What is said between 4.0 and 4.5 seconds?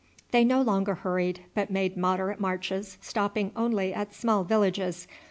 small